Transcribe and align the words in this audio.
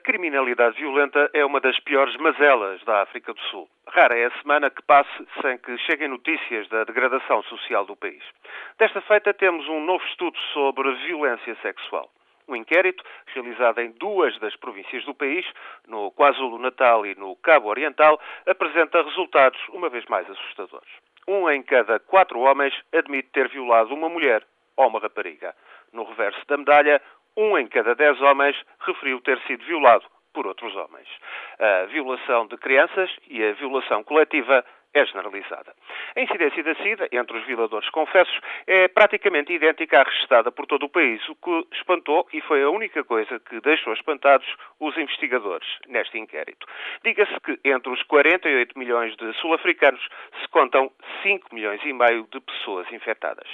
criminalidade 0.00 0.76
violenta 0.76 1.30
é 1.32 1.44
uma 1.44 1.60
das 1.60 1.78
piores 1.80 2.16
mazelas 2.16 2.82
da 2.84 3.02
África 3.02 3.32
do 3.32 3.40
Sul. 3.42 3.68
Rara 3.86 4.18
é 4.18 4.26
a 4.26 4.40
semana 4.40 4.70
que 4.70 4.82
passe 4.82 5.26
sem 5.40 5.58
que 5.58 5.76
cheguem 5.78 6.08
notícias 6.08 6.68
da 6.68 6.84
degradação 6.84 7.42
social 7.44 7.84
do 7.84 7.96
país. 7.96 8.22
Desta 8.78 9.00
feita, 9.02 9.32
temos 9.34 9.68
um 9.68 9.84
novo 9.84 10.04
estudo 10.06 10.38
sobre 10.52 10.90
violência 11.06 11.56
sexual. 11.62 12.10
Um 12.48 12.56
inquérito, 12.56 13.04
realizado 13.26 13.80
em 13.80 13.92
duas 13.92 14.36
das 14.40 14.56
províncias 14.56 15.04
do 15.04 15.14
país, 15.14 15.46
no 15.86 16.10
KwaZulu-Natal 16.10 17.06
e 17.06 17.14
no 17.14 17.36
Cabo 17.36 17.68
Oriental, 17.68 18.20
apresenta 18.46 19.02
resultados 19.02 19.60
uma 19.68 19.88
vez 19.88 20.04
mais 20.06 20.28
assustadores. 20.28 20.90
Um 21.28 21.48
em 21.48 21.62
cada 21.62 22.00
quatro 22.00 22.40
homens 22.40 22.74
admite 22.92 23.28
ter 23.30 23.48
violado 23.48 23.94
uma 23.94 24.08
mulher 24.08 24.44
ou 24.76 24.88
uma 24.88 24.98
rapariga. 24.98 25.54
No 25.92 26.04
reverso 26.04 26.40
da 26.46 26.56
medalha, 26.56 27.00
um 27.36 27.58
em 27.58 27.66
cada 27.66 27.94
dez 27.94 28.20
homens 28.20 28.56
referiu 28.80 29.20
ter 29.20 29.38
sido 29.42 29.64
violado 29.64 30.04
por 30.32 30.46
outros 30.46 30.74
homens. 30.76 31.08
A 31.58 31.86
violação 31.86 32.46
de 32.46 32.56
crianças 32.56 33.10
e 33.28 33.42
a 33.42 33.52
violação 33.52 34.02
coletiva 34.04 34.64
é 34.94 35.04
generalizada. 35.04 35.74
A 36.16 36.20
incidência 36.20 36.62
da 36.62 36.74
SIDA 36.76 37.08
entre 37.12 37.36
os 37.36 37.46
violadores 37.46 37.88
confessos 37.90 38.38
é 38.66 38.88
praticamente 38.88 39.52
idêntica 39.52 40.00
à 40.00 40.02
registrada 40.02 40.50
por 40.50 40.66
todo 40.66 40.84
o 40.84 40.88
país, 40.88 41.26
o 41.28 41.34
que 41.36 41.66
espantou 41.76 42.26
e 42.32 42.40
foi 42.42 42.62
a 42.62 42.70
única 42.70 43.04
coisa 43.04 43.38
que 43.40 43.60
deixou 43.60 43.92
espantados 43.92 44.46
os 44.80 44.96
investigadores 44.96 45.68
neste 45.86 46.18
inquérito. 46.18 46.66
Diga-se 47.04 47.38
que 47.40 47.58
entre 47.64 47.92
os 47.92 48.02
48 48.04 48.78
milhões 48.78 49.16
de 49.16 49.32
sul-africanos 49.34 50.02
se 50.40 50.48
contam 50.48 50.90
5 51.22 51.54
milhões 51.54 51.80
e 51.84 51.92
meio 51.92 52.26
de 52.32 52.40
pessoas 52.40 52.90
infectadas. 52.92 53.48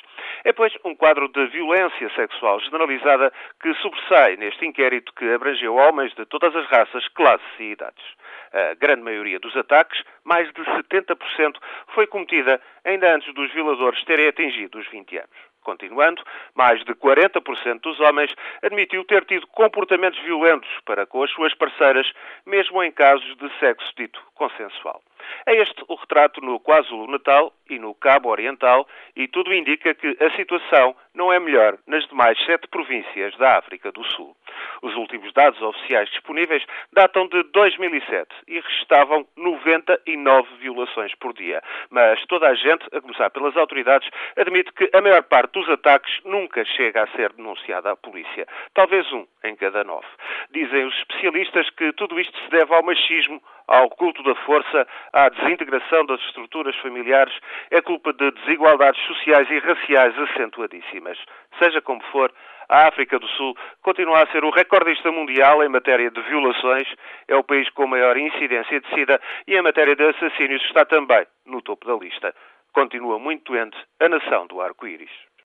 É, 0.45 0.53
pois, 0.53 0.73
um 0.85 0.95
quadro 0.95 1.29
de 1.29 1.47
violência 1.49 2.09
sexual 2.15 2.61
generalizada 2.61 3.33
que 3.61 3.75
sobressai 3.75 4.37
neste 4.37 4.65
inquérito 4.65 5.13
que 5.15 5.29
abrangeu 5.33 5.75
homens 5.75 6.15
de 6.15 6.25
todas 6.27 6.55
as 6.55 6.67
raças, 6.67 7.07
classes 7.09 7.47
e 7.59 7.73
idades. 7.73 8.05
A 8.53 8.75
grande 8.75 9.03
maioria 9.03 9.39
dos 9.39 9.57
ataques, 9.57 10.03
mais 10.25 10.53
de 10.53 10.63
70%, 10.63 11.57
foi 11.95 12.07
cometida 12.07 12.61
ainda 12.85 13.15
antes 13.15 13.33
dos 13.35 13.53
violadores 13.53 14.05
terem 14.05 14.29
atingido 14.29 14.79
os 14.79 14.89
20 14.89 15.19
anos. 15.19 15.57
Continuando, 15.67 16.23
mais 16.55 16.85
de 16.85 16.95
40% 16.95 17.81
dos 17.81 17.99
homens 17.99 18.33
admitiu 18.63 19.05
ter 19.05 19.25
tido 19.25 19.49
comportamentos 19.49 20.21
violentos 20.21 20.69
para 20.85 21.05
com 21.07 21.25
as 21.25 21.31
suas 21.33 21.53
parceiras, 21.55 22.09
mesmo 22.47 22.81
em 22.85 22.93
casos 22.93 23.37
de 23.37 23.59
sexo 23.59 23.93
dito 23.97 24.23
consensual. 24.35 25.03
É 25.45 25.57
este 25.57 25.85
o 25.89 25.97
retrato 25.97 26.41
no 26.41 26.61
KwaZulu-Natal 26.61 27.53
e 27.69 27.81
no 27.81 27.93
Cabo 27.95 28.29
Oriental 28.29 28.87
e 29.17 29.27
tudo 29.27 29.53
indica 29.53 29.93
que 29.93 30.17
a 30.21 30.31
situação 30.37 30.95
não 31.13 31.33
é 31.33 31.41
melhor 31.41 31.77
nas 31.85 32.07
demais 32.07 32.39
sete 32.47 32.69
províncias 32.69 33.37
da 33.37 33.59
África 33.59 33.91
do 33.91 34.05
Sul. 34.05 34.37
Os 34.83 34.95
últimos 34.95 35.33
dados 35.33 35.61
oficiais 35.61 36.09
disponíveis 36.11 36.65
datam 36.93 37.29
de 37.29 37.43
2007 37.45 38.29
e 38.49 38.61
restavam 38.61 39.27
99 39.37 40.49
violações 40.61 41.15
por 41.17 41.33
dia. 41.33 41.63
Mas 41.91 42.25
toda 42.27 42.49
a 42.49 42.55
gente, 42.55 42.85
a 42.93 43.01
começar 43.01 43.31
pelas 43.31 43.57
autoridades, 43.57 44.09
admite 44.37 44.73
que 44.73 44.91
a 44.93 45.01
maior 45.01 45.23
parte 45.23 45.53
dos 45.53 45.69
ataques 45.69 46.21
nunca 46.25 46.65
chega 46.65 47.03
a 47.03 47.07
ser 47.09 47.33
denunciada 47.33 47.91
à 47.91 47.97
polícia. 47.97 48.47
Talvez 48.75 49.11
um 49.13 49.27
em 49.45 49.55
cada 49.57 49.85
nove. 49.85 50.07
Dizem 50.51 50.87
os 50.87 50.97
especialistas 50.99 51.71
que 51.71 51.93
tudo 51.93 52.19
isto 52.21 52.37
se 52.41 52.51
deve 52.51 52.75
ao 52.75 52.83
machismo, 52.83 53.43
ao 53.69 53.91
culto 53.91 54.23
da 54.23 54.35
força, 54.35 54.87
à 55.13 55.29
desintegração 55.29 56.05
das 56.07 56.21
estruturas 56.23 56.77
familiares, 56.77 57.35
é 57.71 57.81
culpa 57.81 58.13
de 58.13 58.31
desigualdades 58.31 59.01
sociais 59.07 59.49
e 59.51 59.59
raciais 59.59 60.17
acentuadíssimas. 60.19 61.19
Seja 61.59 61.81
como 61.81 62.01
for, 62.13 62.33
a 62.69 62.89
África 62.89 63.19
do 63.19 63.29
Sul 63.29 63.57
continua 63.83 64.23
a 64.23 64.27
ser 64.29 64.45
o 64.45 64.51
recordista 64.51 65.11
mundial 65.13 65.63
em 65.63 65.69
matéria 65.69 66.11
de 66.11 66.21
violações, 66.23 66.89
é 67.29 67.37
o 67.37 67.45
país 67.45 67.69
com 67.71 67.87
maior 67.87 68.17
incidência 68.17 68.81
de 68.81 68.89
SIDA 68.95 69.21
e 69.47 69.55
em 69.55 69.63
matéria 69.63 69.95
de 69.95 70.05
assassínios 70.05 70.63
está 70.65 70.85
também 70.85 71.27
no 71.45 71.63
topo 71.63 71.87
da 71.87 71.95
lista. 71.95 72.35
Continua 72.73 73.19
muito 73.19 73.53
doente 73.53 73.77
a 74.01 74.09
nação 74.09 74.47
do 74.47 74.61
arco-íris. 74.61 75.27